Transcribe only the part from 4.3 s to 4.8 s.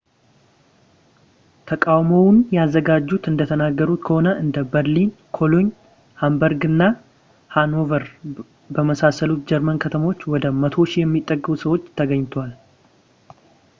እንደ